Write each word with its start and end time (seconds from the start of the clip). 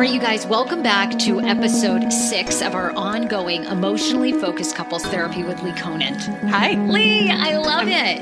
Right, 0.00 0.14
you 0.14 0.18
guys, 0.18 0.46
welcome 0.46 0.82
back 0.82 1.18
to 1.18 1.42
episode 1.42 2.10
six 2.10 2.62
of 2.62 2.74
our 2.74 2.90
ongoing 2.92 3.64
emotionally 3.64 4.32
focused 4.32 4.74
couples 4.74 5.04
therapy 5.04 5.42
with 5.42 5.62
Leigh 5.62 5.74
Conant. 5.74 6.22
Hi. 6.48 6.72
Leigh, 6.90 7.28
I 7.28 7.58
love 7.58 7.82
I'm, 7.82 7.88
it. 7.88 8.20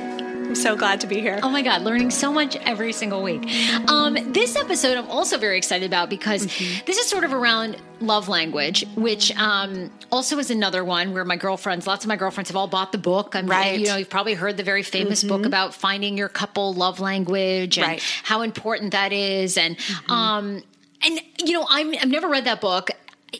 I'm 0.48 0.54
so 0.56 0.74
glad 0.74 1.00
to 1.02 1.06
be 1.06 1.20
here. 1.20 1.38
Oh 1.40 1.48
my 1.48 1.62
God, 1.62 1.82
learning 1.82 2.10
so 2.10 2.32
much 2.32 2.56
every 2.56 2.92
single 2.92 3.22
week. 3.22 3.48
Um, 3.88 4.14
this 4.32 4.56
episode 4.56 4.98
I'm 4.98 5.08
also 5.08 5.38
very 5.38 5.56
excited 5.56 5.86
about 5.86 6.10
because 6.10 6.48
mm-hmm. 6.48 6.84
this 6.84 6.98
is 6.98 7.06
sort 7.06 7.22
of 7.22 7.32
around 7.32 7.76
love 8.00 8.28
language, 8.28 8.84
which 8.96 9.30
um, 9.36 9.88
also 10.10 10.36
is 10.38 10.50
another 10.50 10.84
one 10.84 11.14
where 11.14 11.24
my 11.24 11.36
girlfriends, 11.36 11.86
lots 11.86 12.04
of 12.04 12.08
my 12.08 12.16
girlfriends 12.16 12.50
have 12.50 12.56
all 12.56 12.66
bought 12.66 12.90
the 12.90 12.98
book. 12.98 13.36
I'm, 13.36 13.46
right. 13.46 13.78
You 13.78 13.86
know, 13.86 13.96
you've 13.98 14.10
probably 14.10 14.34
heard 14.34 14.56
the 14.56 14.64
very 14.64 14.82
famous 14.82 15.20
mm-hmm. 15.20 15.28
book 15.28 15.46
about 15.46 15.74
finding 15.74 16.18
your 16.18 16.28
couple 16.28 16.74
love 16.74 16.98
language 16.98 17.78
and 17.78 17.86
right. 17.86 18.02
how 18.24 18.42
important 18.42 18.90
that 18.90 19.12
is. 19.12 19.56
And, 19.56 19.76
mm-hmm. 19.76 20.12
um, 20.12 20.62
and 21.02 21.20
you 21.38 21.52
know, 21.52 21.66
I'm, 21.68 21.94
I've 21.94 22.08
never 22.08 22.28
read 22.28 22.44
that 22.44 22.60
book 22.60 22.90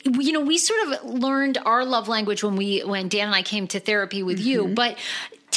you 0.05 0.31
know 0.31 0.41
we 0.41 0.57
sort 0.57 0.87
of 0.87 1.03
learned 1.03 1.57
our 1.65 1.83
love 1.83 2.07
language 2.07 2.43
when 2.43 2.55
we 2.55 2.81
when 2.81 3.07
dan 3.07 3.27
and 3.27 3.35
i 3.35 3.41
came 3.41 3.67
to 3.67 3.79
therapy 3.79 4.21
with 4.21 4.37
mm-hmm. 4.37 4.47
you 4.47 4.67
but 4.67 4.97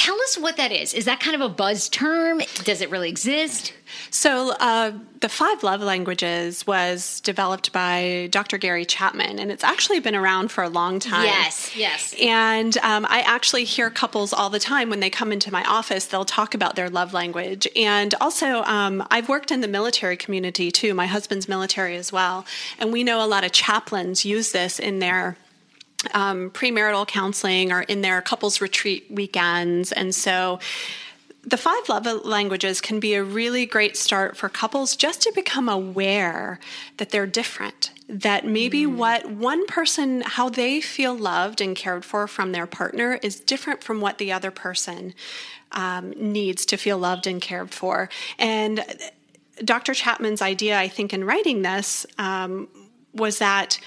Tell 0.02 0.20
us 0.22 0.36
what 0.36 0.56
that 0.56 0.72
is. 0.72 0.94
Is 0.94 1.04
that 1.04 1.20
kind 1.20 1.36
of 1.36 1.40
a 1.42 1.48
buzz 1.48 1.88
term? 1.88 2.42
Does 2.64 2.80
it 2.80 2.90
really 2.90 3.08
exist? 3.08 3.72
So, 4.10 4.50
uh, 4.58 4.90
the 5.20 5.28
five 5.28 5.62
love 5.62 5.80
languages 5.80 6.66
was 6.66 7.20
developed 7.20 7.72
by 7.72 8.26
Dr. 8.32 8.58
Gary 8.58 8.84
Chapman, 8.84 9.38
and 9.38 9.52
it's 9.52 9.62
actually 9.62 10.00
been 10.00 10.16
around 10.16 10.50
for 10.50 10.64
a 10.64 10.68
long 10.68 10.98
time. 10.98 11.26
Yes, 11.26 11.76
yes. 11.76 12.16
And 12.20 12.76
um, 12.78 13.06
I 13.08 13.20
actually 13.20 13.62
hear 13.62 13.90
couples 13.90 14.32
all 14.32 14.50
the 14.50 14.58
time 14.58 14.90
when 14.90 14.98
they 14.98 15.08
come 15.08 15.30
into 15.30 15.52
my 15.52 15.62
office, 15.66 16.06
they'll 16.06 16.24
talk 16.24 16.56
about 16.56 16.74
their 16.74 16.90
love 16.90 17.12
language. 17.12 17.68
And 17.76 18.12
also, 18.20 18.64
um, 18.64 19.06
I've 19.08 19.28
worked 19.28 19.52
in 19.52 19.60
the 19.60 19.68
military 19.68 20.16
community 20.16 20.72
too. 20.72 20.94
My 20.94 21.06
husband's 21.06 21.48
military 21.48 21.94
as 21.94 22.12
well. 22.12 22.44
And 22.80 22.92
we 22.92 23.04
know 23.04 23.24
a 23.24 23.28
lot 23.28 23.44
of 23.44 23.52
chaplains 23.52 24.24
use 24.24 24.50
this 24.50 24.80
in 24.80 24.98
their 24.98 25.36
um, 26.14 26.50
premarital 26.50 27.06
counseling 27.06 27.72
or 27.72 27.82
in 27.82 28.00
their 28.00 28.22
couples 28.22 28.60
retreat 28.60 29.06
weekends. 29.10 29.92
And 29.92 30.14
so 30.14 30.58
the 31.44 31.56
five 31.56 31.88
love 31.88 32.06
languages 32.24 32.80
can 32.80 33.00
be 33.00 33.14
a 33.14 33.24
really 33.24 33.66
great 33.66 33.96
start 33.96 34.36
for 34.36 34.48
couples 34.48 34.94
just 34.94 35.22
to 35.22 35.32
become 35.34 35.68
aware 35.68 36.60
that 36.98 37.10
they're 37.10 37.26
different. 37.26 37.90
That 38.08 38.46
maybe 38.46 38.84
mm. 38.84 38.96
what 38.96 39.28
one 39.28 39.66
person, 39.66 40.22
how 40.24 40.48
they 40.48 40.80
feel 40.80 41.14
loved 41.14 41.60
and 41.60 41.74
cared 41.74 42.04
for 42.04 42.28
from 42.28 42.52
their 42.52 42.66
partner, 42.66 43.18
is 43.22 43.40
different 43.40 43.82
from 43.82 44.00
what 44.00 44.18
the 44.18 44.30
other 44.30 44.50
person 44.52 45.14
um, 45.72 46.10
needs 46.16 46.64
to 46.66 46.76
feel 46.76 46.98
loved 46.98 47.26
and 47.26 47.40
cared 47.40 47.72
for. 47.72 48.08
And 48.38 48.84
Dr. 49.64 49.94
Chapman's 49.94 50.42
idea, 50.42 50.78
I 50.78 50.88
think, 50.88 51.12
in 51.12 51.24
writing 51.24 51.62
this 51.62 52.06
um, 52.18 52.68
was 53.14 53.38
that 53.38 53.78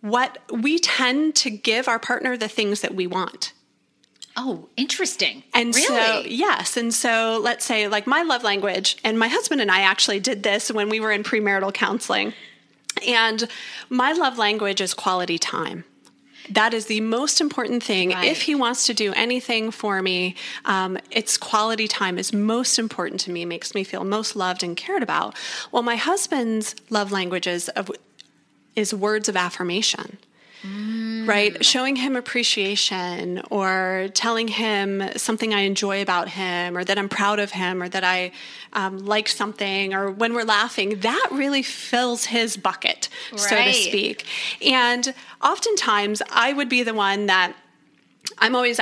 what 0.00 0.38
we 0.50 0.78
tend 0.78 1.34
to 1.36 1.50
give 1.50 1.88
our 1.88 1.98
partner 1.98 2.36
the 2.36 2.48
things 2.48 2.80
that 2.80 2.94
we 2.94 3.06
want. 3.06 3.52
Oh, 4.36 4.68
interesting. 4.76 5.42
And 5.52 5.74
really? 5.74 5.86
so, 5.86 6.22
yes. 6.28 6.76
And 6.76 6.94
so, 6.94 7.40
let's 7.42 7.64
say, 7.64 7.88
like, 7.88 8.06
my 8.06 8.22
love 8.22 8.44
language, 8.44 8.96
and 9.02 9.18
my 9.18 9.26
husband 9.26 9.60
and 9.60 9.70
I 9.70 9.80
actually 9.80 10.20
did 10.20 10.44
this 10.44 10.70
when 10.70 10.88
we 10.88 11.00
were 11.00 11.10
in 11.10 11.24
premarital 11.24 11.74
counseling. 11.74 12.34
And 13.06 13.48
my 13.88 14.12
love 14.12 14.38
language 14.38 14.80
is 14.80 14.94
quality 14.94 15.38
time. 15.38 15.84
That 16.50 16.72
is 16.72 16.86
the 16.86 17.00
most 17.00 17.40
important 17.40 17.82
thing. 17.82 18.10
Right. 18.10 18.28
If 18.28 18.42
he 18.42 18.54
wants 18.54 18.86
to 18.86 18.94
do 18.94 19.12
anything 19.14 19.70
for 19.70 20.00
me, 20.00 20.34
um, 20.64 20.98
it's 21.10 21.36
quality 21.36 21.88
time 21.88 22.18
is 22.18 22.32
most 22.32 22.78
important 22.78 23.20
to 23.22 23.30
me, 23.30 23.44
makes 23.44 23.74
me 23.74 23.84
feel 23.84 24.04
most 24.04 24.34
loved 24.34 24.62
and 24.62 24.76
cared 24.76 25.02
about. 25.02 25.34
Well, 25.72 25.82
my 25.82 25.96
husband's 25.96 26.74
love 26.90 27.12
languages 27.12 27.68
of, 27.70 27.90
is 28.78 28.94
words 28.94 29.28
of 29.28 29.36
affirmation 29.36 30.18
right? 31.28 31.64
Showing 31.64 31.96
him 31.96 32.16
appreciation 32.16 33.42
or 33.50 34.08
telling 34.14 34.48
him 34.48 35.02
something 35.16 35.52
I 35.52 35.60
enjoy 35.60 36.02
about 36.02 36.28
him 36.28 36.76
or 36.76 36.84
that 36.84 36.98
I'm 36.98 37.08
proud 37.08 37.38
of 37.38 37.52
him 37.52 37.82
or 37.82 37.88
that 37.88 38.02
I 38.02 38.32
um, 38.72 38.98
like 38.98 39.28
something 39.28 39.94
or 39.94 40.10
when 40.10 40.34
we're 40.34 40.44
laughing, 40.44 41.00
that 41.00 41.28
really 41.30 41.62
fills 41.62 42.24
his 42.24 42.56
bucket, 42.56 43.08
so 43.36 43.56
to 43.56 43.72
speak. 43.72 44.24
And 44.64 45.14
oftentimes 45.42 46.22
I 46.30 46.52
would 46.52 46.68
be 46.68 46.82
the 46.82 46.94
one 46.94 47.26
that 47.26 47.54
I'm 48.38 48.54
always, 48.54 48.80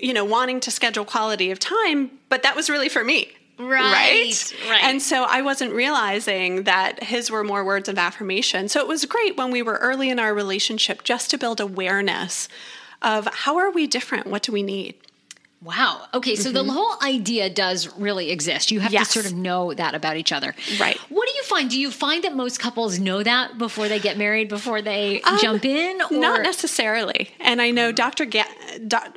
you 0.00 0.14
know, 0.14 0.24
wanting 0.24 0.60
to 0.60 0.70
schedule 0.70 1.04
quality 1.04 1.50
of 1.50 1.58
time, 1.58 2.10
but 2.28 2.42
that 2.42 2.56
was 2.56 2.70
really 2.70 2.88
for 2.88 3.04
me. 3.04 3.32
Right, 3.60 4.54
right. 4.68 4.82
And 4.84 5.02
so 5.02 5.24
I 5.24 5.42
wasn't 5.42 5.72
realizing 5.72 6.64
that 6.64 7.02
his 7.02 7.30
were 7.30 7.44
more 7.44 7.64
words 7.64 7.88
of 7.88 7.98
affirmation. 7.98 8.68
So 8.68 8.80
it 8.80 8.88
was 8.88 9.04
great 9.04 9.36
when 9.36 9.50
we 9.50 9.62
were 9.62 9.74
early 9.76 10.08
in 10.10 10.18
our 10.18 10.32
relationship 10.34 11.04
just 11.04 11.30
to 11.30 11.38
build 11.38 11.60
awareness 11.60 12.48
of 13.02 13.26
how 13.32 13.56
are 13.58 13.70
we 13.70 13.86
different? 13.86 14.26
What 14.26 14.42
do 14.42 14.52
we 14.52 14.62
need? 14.62 14.94
Wow. 15.62 16.06
Okay, 16.14 16.36
so 16.36 16.50
the 16.50 16.64
whole 16.64 16.94
idea 17.02 17.50
does 17.50 17.94
really 17.98 18.30
exist. 18.30 18.70
You 18.70 18.80
have 18.80 18.88
Mm-hmm. 18.90 18.94
Yes. 18.94 19.12
to 19.12 19.20
sort 19.20 19.26
of 19.26 19.34
know 19.36 19.74
that 19.74 19.94
about 19.94 20.16
each 20.16 20.32
other. 20.32 20.54
Right. 20.80 20.96
What 21.10 21.28
do 21.28 21.34
you 21.34 21.42
find? 21.42 21.68
Do 21.68 21.78
you 21.78 21.90
find 21.90 22.24
that 22.24 22.34
most 22.34 22.58
couples 22.60 22.98
know 22.98 23.22
that 23.22 23.58
before 23.58 23.86
they 23.88 23.98
get 24.00 24.16
married, 24.16 24.48
before 24.48 24.80
they 24.80 25.20
jump 25.38 25.66
in? 25.66 26.00
Or 26.00 26.06
Um, 26.14 26.20
Not 26.20 26.40
necessarily. 26.42 27.28
And 27.40 27.60
I 27.60 27.72
know 27.72 27.92
Dr. 27.92 28.24
Ga- 28.24 28.44
doc- 28.88 29.14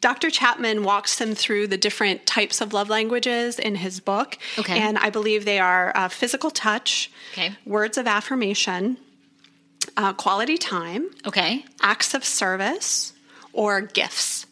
Dr. 0.00 0.30
Chapman 0.30 0.82
walks 0.82 1.18
them 1.18 1.34
through 1.34 1.66
the 1.66 1.76
different 1.76 2.24
types 2.26 2.60
of 2.60 2.72
love 2.72 2.88
languages 2.88 3.58
in 3.58 3.74
his 3.74 4.00
book. 4.00 4.38
Okay. 4.58 4.78
And 4.78 4.96
I 4.98 5.10
believe 5.10 5.44
they 5.44 5.58
are 5.58 5.92
uh, 5.94 6.08
physical 6.08 6.50
touch, 6.50 7.10
Okay. 7.32 7.52
words 7.66 7.98
of 7.98 8.06
affirmation, 8.06 8.96
uh, 9.96 10.12
quality 10.14 10.56
time, 10.58 11.10
Okay. 11.26 11.64
acts 11.82 12.14
of 12.14 12.24
service 12.24 13.12
or 13.52 13.80
gifts 13.82 14.46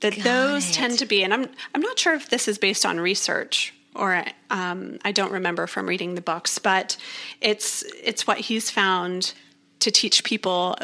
that 0.00 0.14
Got 0.16 0.24
those 0.24 0.70
it. 0.70 0.74
tend 0.74 0.98
to 0.98 1.06
be 1.06 1.22
and 1.24 1.32
i'm 1.32 1.48
i'm 1.74 1.80
not 1.80 1.98
sure 1.98 2.14
if 2.14 2.28
this 2.28 2.46
is 2.46 2.58
based 2.58 2.84
on 2.84 3.00
research 3.00 3.72
or 3.96 4.22
um, 4.50 4.98
i 5.04 5.10
don't 5.12 5.32
remember 5.32 5.66
from 5.66 5.86
reading 5.88 6.14
the 6.14 6.20
books 6.20 6.58
but 6.58 6.96
it's 7.40 7.82
it's 8.02 8.26
what 8.26 8.38
he's 8.38 8.70
found 8.70 9.32
to 9.80 9.90
teach 9.90 10.22
people 10.22 10.76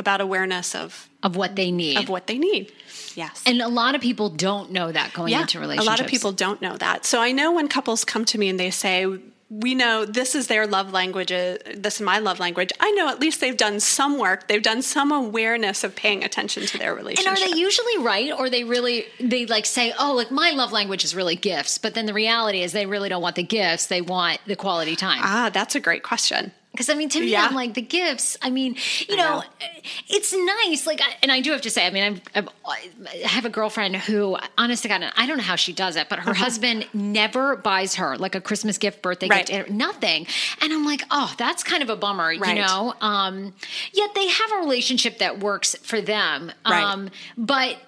about 0.00 0.20
awareness 0.20 0.74
of 0.74 1.08
Of 1.22 1.36
what 1.36 1.54
they 1.54 1.70
need. 1.70 1.96
of 1.98 2.08
what 2.08 2.26
they 2.26 2.38
need 2.38 2.72
yes 3.14 3.42
and 3.46 3.60
a 3.60 3.68
lot 3.68 3.94
of 3.94 4.00
people 4.00 4.28
don't 4.30 4.70
know 4.70 4.90
that 4.92 5.12
going 5.12 5.30
yeah, 5.32 5.42
into 5.42 5.58
a 5.62 5.66
lot 5.92 6.00
of 6.00 6.06
people 6.06 6.32
don't 6.32 6.60
know 6.66 6.76
that. 6.78 7.04
So 7.04 7.20
I 7.20 7.30
know 7.32 7.52
when 7.52 7.68
couples 7.68 8.04
come 8.04 8.24
to 8.32 8.38
me 8.38 8.48
and 8.48 8.58
they 8.58 8.70
say, 8.70 8.94
"We 9.66 9.74
know 9.74 10.04
this 10.04 10.34
is 10.36 10.46
their 10.46 10.64
love 10.76 10.88
language. 10.92 11.32
uh, 11.32 11.58
This 11.86 11.94
is 11.98 12.02
my 12.12 12.18
love 12.20 12.38
language." 12.38 12.70
I 12.78 12.90
know 12.92 13.08
at 13.08 13.18
least 13.24 13.40
they've 13.40 13.56
done 13.66 13.80
some 13.80 14.12
work. 14.18 14.46
They've 14.48 14.62
done 14.72 14.82
some 14.82 15.10
awareness 15.12 15.82
of 15.82 15.90
paying 15.96 16.22
attention 16.28 16.66
to 16.66 16.78
their 16.78 16.94
relationship. 16.94 17.32
And 17.32 17.36
are 17.36 17.50
they 17.50 17.56
usually 17.68 17.98
right, 18.12 18.30
or 18.38 18.48
they 18.48 18.62
really 18.64 19.06
they 19.32 19.42
like 19.46 19.66
say, 19.66 19.92
"Oh, 19.98 20.12
like 20.20 20.30
my 20.30 20.50
love 20.60 20.70
language 20.78 21.02
is 21.04 21.12
really 21.20 21.36
gifts," 21.36 21.78
but 21.78 21.94
then 21.94 22.06
the 22.06 22.14
reality 22.14 22.60
is 22.62 22.70
they 22.72 22.86
really 22.86 23.08
don't 23.08 23.22
want 23.22 23.36
the 23.36 23.48
gifts; 23.58 23.86
they 23.86 24.02
want 24.16 24.38
the 24.46 24.56
quality 24.56 24.94
time. 24.94 25.20
ah, 25.24 25.50
that's 25.52 25.74
a 25.74 25.80
great 25.80 26.04
question. 26.04 26.52
Because 26.72 26.88
I 26.88 26.94
mean, 26.94 27.08
to 27.10 27.20
me, 27.20 27.32
Yeah. 27.32 27.46
I'm 27.46 27.54
like 27.54 27.74
the 27.74 27.82
gifts. 27.82 28.36
I 28.40 28.50
mean, 28.50 28.76
you 29.08 29.16
know, 29.16 29.40
know. 29.40 29.44
it's 30.08 30.32
nice. 30.32 30.86
Like, 30.86 31.00
I, 31.02 31.16
and 31.22 31.32
I 31.32 31.40
do 31.40 31.50
have 31.50 31.62
to 31.62 31.70
say, 31.70 31.84
I 31.86 31.90
mean, 31.90 32.02
I've, 32.04 32.20
I've, 32.34 32.48
I 33.12 33.26
have 33.26 33.44
a 33.44 33.48
girlfriend 33.50 33.96
who, 33.96 34.36
honest 34.56 34.82
to 34.84 34.88
God, 34.88 35.02
I 35.16 35.26
don't 35.26 35.36
know 35.38 35.42
how 35.42 35.56
she 35.56 35.72
does 35.72 35.96
it, 35.96 36.08
but 36.08 36.20
her 36.20 36.32
husband 36.32 36.86
never 36.94 37.56
buys 37.56 37.96
her 37.96 38.16
like 38.16 38.36
a 38.36 38.40
Christmas 38.40 38.78
gift, 38.78 39.02
birthday 39.02 39.26
Right. 39.28 39.46
gift, 39.46 39.68
nothing. 39.70 40.26
And 40.60 40.72
I'm 40.72 40.84
like, 40.86 41.02
oh, 41.10 41.34
that's 41.36 41.64
kind 41.64 41.82
of 41.82 41.90
a 41.90 41.96
bummer, 41.96 42.34
Right. 42.38 42.56
you 42.56 42.62
know. 42.62 42.94
Um, 43.00 43.52
yet 43.92 44.14
they 44.14 44.28
have 44.28 44.52
a 44.52 44.56
relationship 44.58 45.18
that 45.18 45.40
works 45.40 45.74
for 45.82 46.00
them. 46.00 46.52
Right. 46.64 46.82
Um, 46.84 47.10
but 47.36 47.78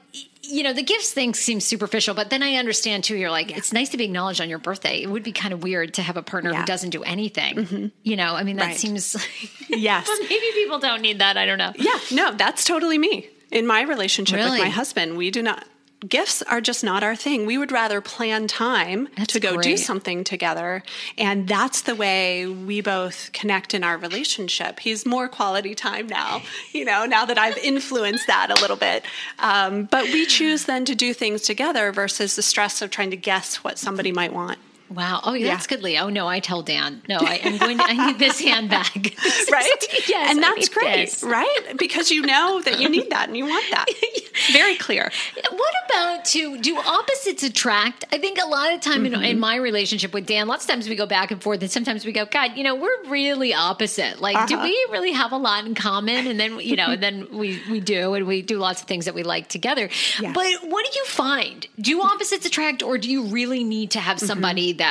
you 0.42 0.62
know, 0.62 0.72
the 0.72 0.82
gifts 0.82 1.12
thing 1.12 1.34
seems 1.34 1.64
superficial, 1.64 2.14
but 2.14 2.30
then 2.30 2.42
I 2.42 2.54
understand 2.56 3.04
too. 3.04 3.16
You're 3.16 3.30
like, 3.30 3.56
it's 3.56 3.72
nice 3.72 3.90
to 3.90 3.96
be 3.96 4.04
acknowledged 4.04 4.40
on 4.40 4.48
your 4.48 4.58
birthday. 4.58 5.00
It 5.02 5.06
would 5.08 5.22
be 5.22 5.32
kind 5.32 5.54
of 5.54 5.62
weird 5.62 5.94
to 5.94 6.02
have 6.02 6.16
a 6.16 6.22
partner 6.22 6.52
who 6.52 6.64
doesn't 6.64 6.90
do 6.90 7.02
anything. 7.04 7.54
Mm-hmm. 7.56 7.86
You 8.02 8.16
know, 8.16 8.34
I 8.34 8.42
mean, 8.42 8.56
that 8.56 8.66
Right. 8.66 8.76
seems. 8.76 9.16
Yes. 9.68 10.06
but 10.06 10.18
maybe 10.28 10.46
people 10.54 10.78
don't 10.80 11.00
need 11.00 11.20
that. 11.20 11.36
I 11.38 11.46
don't 11.46 11.58
know. 11.58 11.72
Yeah, 11.76 11.98
no, 12.10 12.32
that's 12.32 12.64
totally 12.64 12.98
me. 12.98 13.28
In 13.50 13.66
my 13.66 13.82
relationship 13.82 14.36
Really? 14.36 14.50
with 14.52 14.60
my 14.60 14.68
husband, 14.68 15.16
we 15.16 15.30
do 15.30 15.42
not 15.42 15.64
gifts 16.08 16.42
are 16.42 16.60
just 16.60 16.82
not 16.84 17.02
our 17.02 17.16
thing. 17.16 17.46
We 17.46 17.58
would 17.58 17.72
rather 17.72 18.00
plan 18.00 18.46
time 18.46 19.08
That's 19.16 19.32
to 19.34 19.40
go 19.40 19.60
do 19.60 19.76
something 19.76 20.24
together, 20.24 20.82
and 21.16 21.48
that's 21.48 21.82
the 21.82 21.94
way 21.94 22.46
we 22.46 22.80
both 22.80 23.30
connect 23.32 23.74
in 23.74 23.84
our 23.84 23.96
relationship. 23.96 24.80
He's 24.80 25.06
more 25.06 25.28
quality 25.28 25.74
time 25.74 26.06
now, 26.06 26.42
you 26.72 26.84
know, 26.84 27.06
now 27.06 27.24
that 27.24 27.38
I've 27.38 27.58
influenced 27.58 28.26
that 28.26 28.50
a 28.50 28.60
little 28.60 28.76
bit. 28.76 29.04
Um, 29.38 29.84
but 29.84 30.04
we 30.04 30.26
choose 30.26 30.64
then 30.64 30.84
to 30.86 30.94
do 30.94 31.14
things 31.14 31.42
together 31.42 31.92
versus 31.92 32.36
the 32.36 32.42
stress 32.42 32.82
of 32.82 32.90
trying 32.90 33.10
to 33.10 33.16
guess 33.16 33.56
what 33.56 33.78
somebody 33.78 34.12
might 34.12 34.32
want. 34.32 34.58
Wow. 34.94 35.20
Oh, 35.24 35.32
yeah, 35.34 35.46
Yeah. 35.46 35.52
that's 35.54 35.66
good, 35.66 35.82
Leigh. 35.82 35.98
Oh 35.98 36.08
no, 36.08 36.26
I 36.28 36.40
tell 36.40 36.62
Dan. 36.62 37.02
No, 37.08 37.18
I, 37.20 37.40
I'm 37.44 37.58
going. 37.58 37.78
To, 37.78 37.84
I 37.84 38.06
need 38.06 38.18
this 38.18 38.40
handbag. 38.40 39.16
Right? 39.50 39.84
yes, 40.08 40.30
and 40.30 40.42
that's 40.42 40.68
great, 40.70 41.10
this. 41.10 41.22
right? 41.22 41.74
Because 41.78 42.10
you 42.10 42.22
know 42.22 42.62
that 42.62 42.80
you 42.80 42.88
need 42.88 43.10
that 43.10 43.28
and 43.28 43.36
you 43.36 43.44
want 43.44 43.64
that. 43.70 43.86
Very 44.52 44.76
clear. 44.76 45.10
What 45.50 45.74
about 45.86 46.24
to 46.26 46.58
do 46.58 46.76
opposites 46.78 47.42
attract? 47.42 48.04
I 48.12 48.18
think 48.18 48.38
a 48.42 48.46
lot 48.46 48.72
of 48.72 48.80
time 48.80 49.04
in, 49.06 49.12
Mm-hmm. 49.12 49.22
in 49.24 49.40
my 49.40 49.56
relationship 49.56 50.14
with 50.14 50.26
Dan, 50.26 50.46
lots 50.48 50.64
of 50.64 50.70
times 50.70 50.88
we 50.88 50.96
go 50.96 51.04
back 51.06 51.30
and 51.30 51.42
forth, 51.42 51.60
and 51.60 51.70
sometimes 51.70 52.06
we 52.06 52.12
go, 52.12 52.24
God, 52.24 52.52
you 52.56 52.64
know, 52.64 52.74
we're 52.74 53.04
really 53.08 53.52
opposite. 53.52 54.20
Like, 54.20 54.46
do 54.48 54.54
Uh-huh. 54.54 54.64
we 54.64 54.86
really 54.90 55.12
have 55.12 55.32
a 55.32 55.36
lot 55.36 55.66
in 55.66 55.74
common? 55.74 56.26
And 56.26 56.40
then 56.40 56.58
you 56.60 56.76
know, 56.76 56.90
and 56.92 57.02
then 57.02 57.26
we 57.30 57.60
we 57.70 57.80
do, 57.80 58.14
and 58.14 58.26
we 58.26 58.40
do 58.42 58.58
lots 58.58 58.80
of 58.82 58.88
things 58.88 59.04
that 59.04 59.14
we 59.14 59.22
like 59.22 59.48
together. 59.48 59.90
Yes. 60.20 60.34
But 60.34 60.70
what 60.70 60.86
do 60.90 60.98
you 60.98 61.04
find? 61.04 61.66
Do 61.80 62.00
opposites 62.00 62.46
attract, 62.46 62.82
or 62.82 62.96
do 62.96 63.10
you 63.10 63.24
really 63.24 63.64
need 63.64 63.90
to 63.92 64.00
have 64.00 64.18
somebody 64.18 64.72
that 64.74 64.81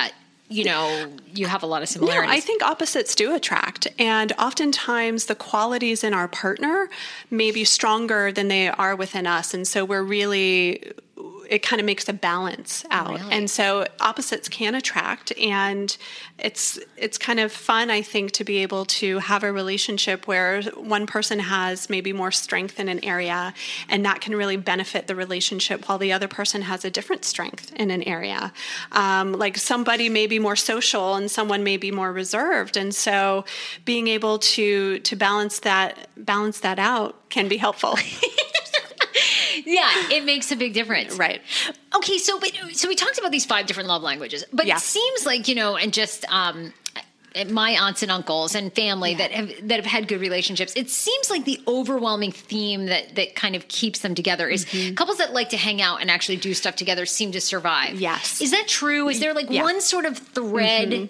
you 0.49 0.65
know 0.65 1.07
you 1.33 1.47
have 1.47 1.63
a 1.63 1.65
lot 1.65 1.81
of 1.81 1.89
Mm-hmm. 1.89 2.05
No, 2.05 2.11
similarities? 2.11 2.43
I 2.43 2.45
think 2.45 2.63
opposites 2.63 3.15
do 3.15 3.33
attract. 3.33 3.87
And 3.97 4.33
oftentimes 4.33 5.25
the 5.25 5.35
qualities 5.35 6.03
in 6.03 6.13
our 6.13 6.27
partner 6.27 6.89
may 7.29 7.51
be 7.51 7.63
stronger 7.63 8.31
than 8.31 8.47
they 8.47 8.67
are 8.67 8.95
within 8.95 9.25
us. 9.27 9.53
And 9.53 9.67
so 9.67 9.85
we're 9.85 10.03
really, 10.03 10.91
it 11.51 11.61
kind 11.61 11.81
of 11.81 11.85
makes 11.85 12.07
a 12.07 12.13
balance 12.13 12.85
out. 12.91 13.09
Really? 13.09 13.33
And 13.33 13.49
so 13.49 13.85
opposites 13.99 14.47
can 14.47 14.73
attract. 14.73 15.37
And 15.37 15.95
it's, 16.39 16.79
it's 16.95 17.17
kind 17.17 17.41
of 17.41 17.51
fun, 17.51 17.91
I 17.91 18.01
think, 18.01 18.31
to 18.31 18.45
be 18.45 18.59
able 18.59 18.85
to 18.85 19.19
have 19.19 19.43
a 19.43 19.51
relationship 19.51 20.27
where 20.27 20.61
one 20.61 21.05
person 21.05 21.39
has 21.39 21.89
maybe 21.89 22.13
more 22.13 22.31
strength 22.31 22.79
in 22.79 22.87
an 22.87 23.03
area 23.03 23.53
and 23.89 24.05
that 24.05 24.21
can 24.21 24.33
really 24.33 24.55
benefit 24.55 25.07
the 25.07 25.15
relationship 25.15 25.89
while 25.89 25.97
the 25.97 26.13
other 26.13 26.29
person 26.29 26.61
has 26.61 26.85
a 26.85 26.89
different 26.89 27.25
strength 27.25 27.73
in 27.75 27.91
an 27.91 28.03
area. 28.03 28.53
Um, 28.93 29.33
like 29.33 29.57
somebody 29.57 30.07
may 30.07 30.27
be 30.27 30.39
more 30.39 30.55
social 30.55 31.15
and 31.15 31.29
someone 31.29 31.65
may 31.65 31.75
be 31.75 31.91
more 31.91 32.13
reserved. 32.13 32.77
And 32.77 32.95
so 32.95 33.43
being 33.83 34.07
able 34.07 34.39
to, 34.39 34.99
to 34.99 35.15
balance 35.17 35.59
that, 35.59 36.07
balance 36.15 36.61
that 36.61 36.79
out 36.79 37.29
can 37.29 37.49
be 37.49 37.57
helpful. 37.57 37.97
yeah, 39.65 39.89
it 40.11 40.23
makes 40.25 40.51
a 40.51 40.55
big 40.55 40.73
difference. 40.73 41.17
right. 41.17 41.41
Okay, 41.95 42.17
so 42.17 42.39
but 42.39 42.51
so 42.73 42.87
we 42.87 42.95
talked 42.95 43.17
about 43.17 43.31
these 43.31 43.45
five 43.45 43.65
different 43.65 43.89
love 43.89 44.01
languages, 44.01 44.43
but 44.53 44.65
Yeah. 44.65 44.77
it 44.77 44.81
seems 44.81 45.25
like 45.25 45.47
you 45.47 45.55
know, 45.55 45.75
and 45.77 45.93
just 45.93 46.25
um, 46.31 46.73
my 47.49 47.71
aunts 47.71 48.03
and 48.03 48.11
uncles 48.11 48.55
and 48.55 48.73
family 48.73 49.15
that 49.15 49.31
have 49.31 49.49
that 49.69 49.77
have 49.77 49.85
had 49.85 50.07
good 50.07 50.19
relationships. 50.19 50.73
It 50.75 50.89
seems 50.89 51.29
like 51.29 51.45
the 51.45 51.61
overwhelming 51.67 52.31
theme 52.33 52.87
that 52.87 53.15
that 53.15 53.35
kind 53.35 53.55
of 53.55 53.67
keeps 53.69 53.99
them 53.99 54.15
together 54.15 54.49
is 54.49 54.65
Mm-hmm. 54.65 54.95
couples 54.95 55.17
that 55.19 55.31
like 55.33 55.49
to 55.49 55.57
hang 55.57 55.81
out 55.81 56.01
and 56.01 56.11
actually 56.11 56.37
do 56.37 56.53
stuff 56.53 56.75
together 56.75 57.05
seem 57.05 57.31
to 57.31 57.41
survive. 57.41 57.99
Yes. 57.99 58.41
is 58.41 58.51
that 58.51 58.67
true? 58.67 59.07
Is 59.09 59.19
there 59.19 59.33
like 59.33 59.47
Yeah. 59.49 59.59
Mm-hmm. 59.61 59.63
one 59.63 59.81
sort 59.81 60.05
of 60.05 60.17
thread? 60.17 61.09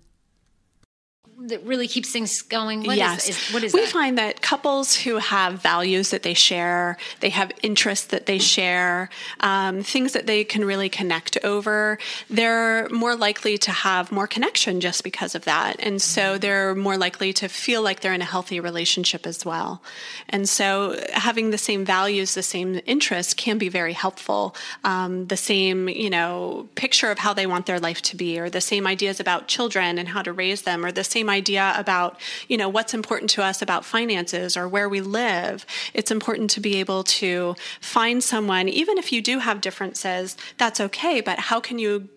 that 1.47 1.63
really 1.63 1.87
keeps 1.87 2.11
things 2.11 2.41
going? 2.41 2.83
What 2.83 2.97
yes. 2.97 3.29
Is, 3.29 3.37
is, 3.37 3.53
what 3.53 3.63
is 3.63 3.73
we 3.73 3.81
that? 3.81 3.89
find 3.89 4.17
that 4.17 4.41
couples 4.41 4.95
who 4.95 5.17
have 5.17 5.61
values 5.61 6.11
that 6.11 6.23
they 6.23 6.33
share, 6.33 6.97
they 7.19 7.29
have 7.29 7.51
interests 7.61 8.07
that 8.07 8.25
they 8.25 8.37
share, 8.37 9.09
um, 9.39 9.83
things 9.83 10.13
that 10.13 10.27
they 10.27 10.43
can 10.43 10.65
really 10.65 10.89
connect 10.89 11.37
over, 11.43 11.97
they're 12.29 12.87
more 12.89 13.15
likely 13.15 13.57
to 13.57 13.71
have 13.71 14.11
more 14.11 14.27
connection 14.27 14.79
just 14.81 15.03
because 15.03 15.35
of 15.35 15.45
that. 15.45 15.77
And 15.79 16.01
so 16.01 16.21
mm-hmm. 16.21 16.39
they're 16.39 16.75
more 16.75 16.97
likely 16.97 17.33
to 17.33 17.47
feel 17.47 17.81
like 17.81 18.01
they're 18.01 18.13
in 18.13 18.21
a 18.21 18.25
healthy 18.25 18.59
relationship 18.59 19.25
as 19.25 19.45
well. 19.45 19.81
And 20.29 20.47
so 20.47 20.99
having 21.13 21.49
the 21.49 21.57
same 21.57 21.85
values, 21.85 22.33
the 22.33 22.43
same 22.43 22.81
interests 22.85 23.33
can 23.33 23.57
be 23.57 23.69
very 23.69 23.93
helpful. 23.93 24.55
Um, 24.83 25.27
the 25.27 25.37
same, 25.37 25.89
you 25.89 26.09
know, 26.09 26.69
picture 26.75 27.09
of 27.11 27.19
how 27.19 27.33
they 27.33 27.47
want 27.47 27.65
their 27.65 27.79
life 27.79 28.01
to 28.03 28.15
be, 28.15 28.39
or 28.39 28.49
the 28.49 28.61
same 28.61 28.85
ideas 28.85 29.19
about 29.19 29.47
children 29.47 29.97
and 29.97 30.09
how 30.09 30.21
to 30.21 30.33
raise 30.33 30.63
them, 30.63 30.85
or 30.85 30.91
the 30.91 31.03
same 31.03 31.30
idea 31.31 31.73
about, 31.75 32.19
you 32.47 32.57
know, 32.57 32.69
what's 32.69 32.93
important 32.93 33.31
to 33.31 33.43
us 33.43 33.61
about 33.63 33.83
finances 33.85 34.55
or 34.55 34.67
where 34.67 34.87
we 34.87 35.01
live. 35.01 35.65
It's 35.93 36.11
important 36.11 36.51
to 36.51 36.59
be 36.59 36.77
able 36.77 37.03
to 37.03 37.55
find 37.79 38.23
someone, 38.23 38.69
even 38.69 38.99
if 38.99 39.11
you 39.11 39.21
do 39.21 39.39
have 39.39 39.61
differences, 39.61 40.37
that's 40.57 40.79
okay, 40.79 41.21
but 41.21 41.39
how 41.39 41.59
can 41.59 41.79
you 41.79 42.09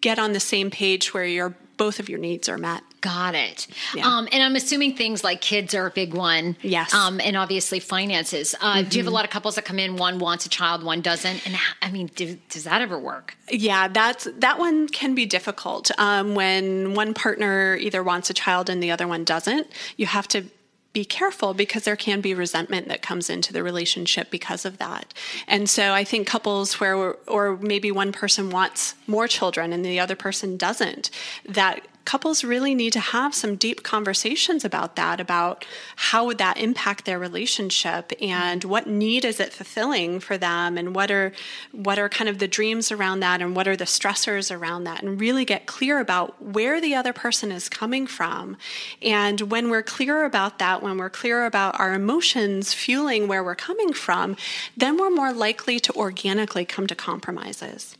get 0.00 0.18
on 0.18 0.32
the 0.32 0.40
same 0.40 0.70
page 0.70 1.14
where 1.14 1.24
you're 1.24 1.56
both 1.76 2.00
of 2.00 2.08
your 2.08 2.18
needs 2.18 2.48
are 2.48 2.58
met. 2.58 2.82
Got 3.00 3.34
it. 3.34 3.66
Yeah. 3.94 4.06
Um, 4.06 4.28
and 4.32 4.42
I'm 4.42 4.56
assuming 4.56 4.96
things 4.96 5.22
like 5.22 5.40
kids 5.40 5.74
are 5.74 5.86
a 5.86 5.90
big 5.90 6.14
one. 6.14 6.56
Yes. 6.62 6.94
Um, 6.94 7.20
and 7.20 7.36
obviously 7.36 7.80
finances. 7.80 8.54
Uh, 8.60 8.76
mm-hmm. 8.76 8.88
Do 8.88 8.96
you 8.96 9.04
have 9.04 9.12
a 9.12 9.14
lot 9.14 9.24
of 9.24 9.30
couples 9.30 9.56
that 9.56 9.64
come 9.64 9.78
in? 9.78 9.96
One 9.96 10.18
wants 10.18 10.46
a 10.46 10.48
child, 10.48 10.82
one 10.82 11.00
doesn't. 11.00 11.46
And 11.46 11.56
I 11.82 11.90
mean, 11.90 12.10
do, 12.14 12.38
does 12.48 12.64
that 12.64 12.80
ever 12.80 12.98
work? 12.98 13.36
Yeah, 13.50 13.88
that's 13.88 14.26
that 14.38 14.58
one 14.58 14.88
can 14.88 15.14
be 15.14 15.26
difficult 15.26 15.90
um, 15.98 16.34
when 16.34 16.94
one 16.94 17.12
partner 17.12 17.76
either 17.76 18.02
wants 18.02 18.30
a 18.30 18.34
child 18.34 18.70
and 18.70 18.82
the 18.82 18.90
other 18.90 19.06
one 19.06 19.24
doesn't. 19.24 19.66
You 19.96 20.06
have 20.06 20.26
to 20.28 20.44
be 20.94 21.04
careful 21.04 21.52
because 21.52 21.84
there 21.84 21.96
can 21.96 22.22
be 22.22 22.32
resentment 22.32 22.88
that 22.88 23.02
comes 23.02 23.28
into 23.28 23.52
the 23.52 23.62
relationship 23.62 24.30
because 24.30 24.64
of 24.64 24.78
that. 24.78 25.12
And 25.46 25.68
so 25.68 25.92
I 25.92 26.04
think 26.04 26.26
couples 26.26 26.80
where, 26.80 27.16
or 27.26 27.58
maybe 27.58 27.90
one 27.90 28.12
person 28.12 28.48
wants 28.48 28.94
more 29.06 29.28
children 29.28 29.72
and 29.72 29.84
the 29.84 30.00
other 30.00 30.16
person 30.16 30.56
doesn't, 30.56 31.10
that 31.46 31.86
couples 32.04 32.44
really 32.44 32.74
need 32.74 32.92
to 32.92 33.00
have 33.00 33.34
some 33.34 33.56
deep 33.56 33.82
conversations 33.82 34.64
about 34.64 34.96
that 34.96 35.20
about 35.20 35.64
how 35.96 36.24
would 36.26 36.38
that 36.38 36.58
impact 36.58 37.04
their 37.04 37.18
relationship 37.18 38.12
and 38.20 38.64
what 38.64 38.86
need 38.86 39.24
is 39.24 39.40
it 39.40 39.52
fulfilling 39.52 40.20
for 40.20 40.36
them 40.36 40.76
and 40.76 40.94
what 40.94 41.10
are 41.10 41.32
what 41.72 41.98
are 41.98 42.08
kind 42.08 42.28
of 42.28 42.38
the 42.38 42.48
dreams 42.48 42.92
around 42.92 43.20
that 43.20 43.40
and 43.40 43.56
what 43.56 43.66
are 43.66 43.76
the 43.76 43.84
stressors 43.84 44.54
around 44.54 44.84
that 44.84 45.02
and 45.02 45.20
really 45.20 45.44
get 45.44 45.66
clear 45.66 45.98
about 45.98 46.40
where 46.42 46.80
the 46.80 46.94
other 46.94 47.12
person 47.12 47.50
is 47.50 47.68
coming 47.68 48.06
from. 48.06 48.56
And 49.00 49.40
when 49.42 49.70
we're 49.70 49.82
clear 49.82 50.24
about 50.24 50.58
that 50.58 50.82
when 50.82 50.98
we're 50.98 51.10
clear 51.10 51.46
about 51.46 51.78
our 51.78 51.94
emotions 51.94 52.74
fueling 52.74 53.28
where 53.28 53.42
we're 53.42 53.54
coming 53.54 53.92
from 53.92 54.36
then 54.76 54.96
we're 54.98 55.10
more 55.10 55.32
likely 55.32 55.80
to 55.80 55.92
organically 55.94 56.64
come 56.64 56.86
to 56.86 56.94
compromises. 56.94 57.96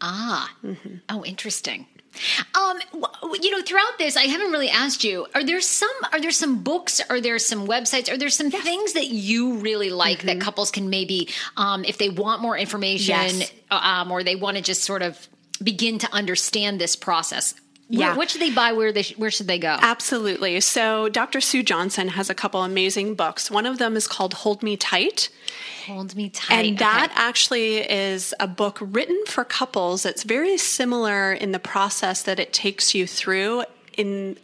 Ah. 0.00 0.54
Mm-hmm. 0.64 0.96
oh 1.08 1.24
interesting 1.24 1.86
um, 2.54 2.78
you 3.40 3.50
know, 3.50 3.62
throughout 3.62 3.98
this, 3.98 4.16
I 4.16 4.24
haven't 4.24 4.50
really 4.50 4.68
asked 4.68 5.04
you: 5.04 5.26
Are 5.34 5.44
there 5.44 5.60
some? 5.60 5.90
Are 6.12 6.20
there 6.20 6.30
some 6.30 6.62
books? 6.62 7.00
Are 7.08 7.20
there 7.20 7.38
some 7.38 7.66
websites? 7.66 8.10
Are 8.10 8.16
there 8.16 8.30
some 8.30 8.48
yes. 8.50 8.62
things 8.62 8.92
that 8.94 9.08
you 9.08 9.58
really 9.58 9.90
like 9.90 10.18
mm-hmm. 10.18 10.26
that 10.38 10.40
couples 10.40 10.70
can 10.70 10.90
maybe, 10.90 11.28
um, 11.56 11.84
if 11.84 11.98
they 11.98 12.08
want 12.08 12.42
more 12.42 12.56
information, 12.56 13.16
yes. 13.16 13.52
um, 13.70 14.10
or 14.10 14.22
they 14.22 14.36
want 14.36 14.56
to 14.56 14.62
just 14.62 14.82
sort 14.82 15.02
of 15.02 15.28
begin 15.62 15.98
to 15.98 16.12
understand 16.12 16.80
this 16.80 16.96
process? 16.96 17.54
Yeah. 17.88 18.08
Where, 18.08 18.16
what 18.18 18.30
should 18.30 18.42
they 18.42 18.50
buy? 18.50 18.72
Where 18.72 18.92
they 18.92 19.02
where 19.16 19.30
should 19.30 19.46
they 19.46 19.58
go? 19.58 19.76
Absolutely. 19.80 20.60
So 20.60 21.08
Dr. 21.08 21.40
Sue 21.40 21.62
Johnson 21.62 22.08
has 22.08 22.28
a 22.28 22.34
couple 22.34 22.62
amazing 22.62 23.14
books. 23.14 23.50
One 23.50 23.64
of 23.64 23.78
them 23.78 23.96
is 23.96 24.06
called 24.06 24.34
Hold 24.34 24.62
Me 24.62 24.76
Tight. 24.76 25.30
Hold 25.86 26.14
Me 26.14 26.28
Tight. 26.28 26.54
And 26.54 26.78
that 26.78 27.10
okay. 27.10 27.20
actually 27.20 27.76
is 27.78 28.34
a 28.38 28.46
book 28.46 28.78
written 28.80 29.22
for 29.26 29.42
couples. 29.42 30.04
It's 30.04 30.22
very 30.22 30.58
similar 30.58 31.32
in 31.32 31.52
the 31.52 31.58
process 31.58 32.22
that 32.22 32.38
it 32.38 32.52
takes 32.52 32.94
you 32.94 33.06
through 33.06 33.64
in 33.96 34.36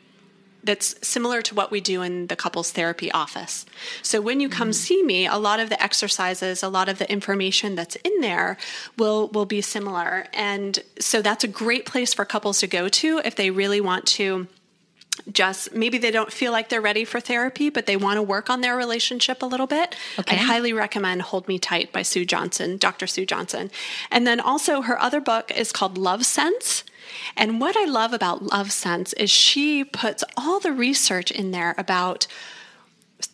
that's 0.65 0.95
similar 1.07 1.43
to 1.43 1.55
what 1.55 1.71
we 1.71 1.81
do 1.81 2.03
in 2.03 2.27
the 2.27 2.37
couples 2.37 2.73
therapy 2.73 3.13
office. 3.13 3.67
So 4.03 4.21
when 4.21 4.41
you 4.41 4.49
come 4.49 4.71
mm. 4.71 4.75
see 4.75 5.03
me, 5.03 5.27
a 5.27 5.37
lot 5.37 5.61
of 5.61 5.69
the 5.69 5.83
exercises, 5.83 6.63
a 6.63 6.69
lot 6.69 6.89
of 6.89 6.99
the 6.99 7.11
information 7.11 7.75
that's 7.75 7.97
in 7.97 8.21
there 8.21 8.57
will 8.97 9.29
will 9.29 9.47
be 9.47 9.61
similar. 9.61 10.27
And 10.33 10.79
so 10.99 11.23
that's 11.23 11.45
a 11.45 11.49
great 11.49 11.87
place 11.87 12.15
for 12.15 12.25
couples 12.25 12.61
to 12.61 12.67
go 12.67 12.89
to 12.89 13.21
if 13.25 13.37
they 13.37 13.51
really 13.51 13.81
want 13.81 14.07
to 14.07 14.49
just 15.31 15.73
maybe 15.73 15.99
they 15.99 16.11
don't 16.11 16.33
feel 16.33 16.53
like 16.53 16.69
they're 16.69 16.81
ready 16.81 17.05
for 17.05 17.21
therapy, 17.21 17.71
but 17.71 17.87
they 17.87 17.97
want 17.97 18.17
to 18.17 18.23
work 18.23 18.51
on 18.51 18.61
their 18.61 18.77
relationship 18.77 19.43
a 19.43 19.47
little 19.47 19.67
bit. 19.67 19.95
Okay. 20.19 20.37
I 20.37 20.39
highly 20.39 20.73
recommend 20.73 21.23
Hold 21.23 21.47
Me 21.47 21.59
Tight 21.59 21.93
by 21.93 22.03
Sue 22.03 22.25
Johnson, 22.25 22.77
Dr. 22.77 23.07
Sue 23.07 23.25
Johnson. 23.25 23.71
And 24.11 24.27
then 24.27 24.41
also 24.41 24.83
her 24.83 24.99
other 24.99 25.21
book 25.21 25.53
is 25.57 25.73
called 25.73 25.97
Love 25.97 26.27
Sense. 26.27 26.85
And 27.37 27.61
what 27.61 27.77
I 27.77 27.85
love 27.85 28.13
about 28.13 28.43
Love 28.43 28.73
Sense 28.73 29.13
is 29.15 29.31
she 29.31 29.85
puts 29.85 30.25
all 30.37 30.61
the 30.61 30.73
research 30.73 31.31
in 31.31 31.51
there 31.51 31.75
about 31.79 32.27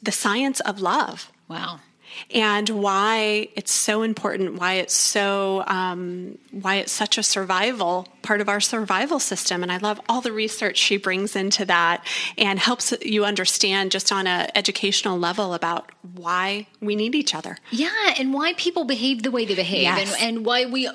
the 0.02 0.12
science 0.12 0.60
of 0.60 0.80
love. 0.80 1.30
Wow 1.48 1.80
and 2.32 2.68
why 2.68 3.48
it's 3.54 3.72
so 3.72 4.02
important, 4.02 4.58
why 4.58 4.74
it's 4.74 4.94
so 4.94 5.64
um, 5.66 6.38
why 6.50 6.76
it's 6.76 6.92
such 6.92 7.18
a 7.18 7.22
survival 7.22 8.08
part 8.22 8.40
of 8.40 8.48
our 8.48 8.60
survival 8.60 9.18
system. 9.18 9.62
And 9.62 9.70
I 9.70 9.78
love 9.78 10.00
all 10.08 10.20
the 10.20 10.32
research 10.32 10.76
she 10.76 10.96
brings 10.96 11.36
into 11.36 11.64
that 11.66 12.04
and 12.36 12.58
helps 12.58 12.92
you 13.02 13.24
understand 13.24 13.92
just 13.92 14.12
on 14.12 14.26
an 14.26 14.50
educational 14.54 15.18
level 15.18 15.54
about 15.54 15.90
why 16.14 16.66
we 16.80 16.96
need 16.96 17.14
each 17.14 17.34
other. 17.34 17.56
Yeah, 17.70 17.90
and 18.18 18.32
why 18.32 18.54
people 18.54 18.84
behave 18.84 19.22
the 19.22 19.30
way 19.30 19.44
they 19.44 19.54
behave, 19.54 19.82
yes. 19.82 20.14
and, 20.14 20.36
and 20.36 20.46
why 20.46 20.64
we 20.66 20.86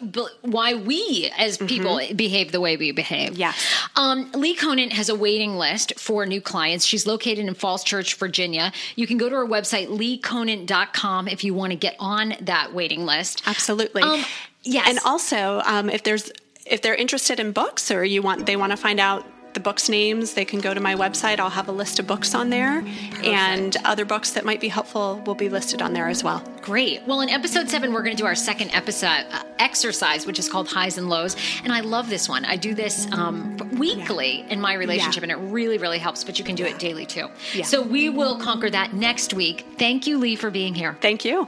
why 0.41 0.73
we 0.73 1.31
as 1.37 1.57
mm-hmm. 1.57 1.67
people 1.67 1.95
mm-hmm. 1.97 2.15
behave 2.15 2.51
the 2.51 2.61
way 2.61 2.77
we 2.77 2.91
behave. 2.91 3.37
Yes. 3.37 3.55
Um, 3.95 4.31
Leigh 4.33 4.55
Conant 4.55 4.93
has 4.93 5.09
a 5.09 5.15
waiting 5.15 5.57
list 5.57 5.99
for 5.99 6.25
new 6.25 6.41
clients. 6.41 6.85
She's 6.85 7.05
located 7.05 7.39
in 7.39 7.53
Falls 7.53 7.83
Church, 7.83 8.15
Virginia. 8.15 8.71
You 8.95 9.07
can 9.07 9.17
go 9.17 9.29
to 9.29 9.35
her 9.35 9.45
website 9.45 9.87
leighconant.com 9.87 11.27
if 11.27 11.43
you 11.43 11.53
want 11.53 11.71
to 11.71 11.77
get 11.77 11.95
on 11.99 12.35
that 12.41 12.73
waiting 12.73 13.05
list. 13.05 13.43
Absolutely. 13.45 14.01
Um, 14.01 14.23
yes. 14.63 14.87
And 14.89 14.99
also, 15.05 15.61
um, 15.65 15.89
if 15.89 16.03
there's 16.03 16.31
if 16.65 16.81
they're 16.81 16.95
interested 16.95 17.39
in 17.39 17.51
books 17.51 17.91
or 17.91 18.03
you 18.03 18.21
want 18.21 18.45
they 18.45 18.55
want 18.55 18.71
to 18.71 18.77
find 18.77 18.99
out 18.99 19.25
the 19.55 19.59
books 19.61 19.87
names, 19.87 20.33
they 20.33 20.45
can 20.45 20.59
go 20.59 20.73
to 20.73 20.81
my 20.81 20.95
website. 20.95 21.39
I'll 21.39 21.49
have 21.49 21.69
a 21.69 21.71
list 21.71 21.97
of 21.97 22.05
books 22.05 22.35
on 22.35 22.49
there, 22.49 22.81
Perfect. 22.81 23.25
and 23.25 23.77
other 23.85 24.03
books 24.03 24.31
that 24.31 24.43
might 24.43 24.59
be 24.59 24.67
helpful 24.67 25.23
will 25.25 25.33
be 25.33 25.47
listed 25.47 25.81
on 25.81 25.93
there 25.93 26.09
as 26.09 26.23
well. 26.23 26.43
Great. 26.61 27.01
Well, 27.03 27.21
in 27.21 27.29
episode 27.29 27.69
seven, 27.69 27.93
we're 27.93 28.03
going 28.03 28.15
to 28.15 28.21
do 28.21 28.27
our 28.27 28.35
second 28.35 28.71
episode 28.71 29.25
uh, 29.31 29.43
exercise, 29.57 30.27
which 30.27 30.39
is 30.39 30.49
called 30.49 30.67
highs 30.67 30.97
and 30.97 31.09
lows. 31.09 31.37
And 31.63 31.71
I 31.71 31.79
love 31.79 32.09
this 32.09 32.27
one. 32.27 32.43
I 32.43 32.57
do 32.57 32.75
this 32.75 33.09
um, 33.13 33.55
weekly 33.79 34.39
yeah. 34.39 34.47
in 34.49 34.61
my 34.61 34.73
relationship, 34.73 35.23
yeah. 35.23 35.31
and 35.33 35.43
it 35.43 35.51
really, 35.51 35.77
really 35.77 35.99
helps. 35.99 36.23
But 36.23 36.37
you 36.37 36.43
can 36.43 36.55
do 36.55 36.65
it 36.65 36.77
daily 36.77 37.05
too. 37.05 37.29
Yeah. 37.53 37.63
So 37.63 37.81
we 37.81 38.09
will 38.09 38.37
conquer 38.37 38.69
that 38.69 38.93
next 38.93 39.33
week. 39.33 39.65
Thank 39.79 40.05
you, 40.05 40.17
Leigh, 40.17 40.35
for 40.35 40.51
being 40.51 40.75
here. 40.75 40.97
Thank 40.99 41.23
you. 41.23 41.47